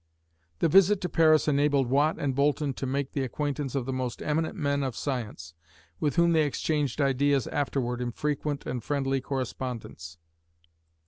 The 0.57 0.67
visit 0.67 0.99
to 1.01 1.09
Paris 1.09 1.47
enabled 1.47 1.87
Watt 1.87 2.17
and 2.17 2.33
Boulton 2.33 2.73
to 2.73 2.87
make 2.87 3.11
the 3.11 3.21
acquaintance 3.21 3.75
of 3.75 3.85
the 3.85 3.93
most 3.93 4.23
eminent 4.23 4.55
men 4.55 4.81
of 4.81 4.95
science, 4.95 5.53
with 5.99 6.15
whom 6.15 6.31
they 6.33 6.45
exchanged 6.47 6.99
ideas 6.99 7.45
afterward 7.45 8.01
in 8.01 8.11
frequent 8.11 8.65
and 8.65 8.83
friendly 8.83 9.21
correspondence. 9.21 10.17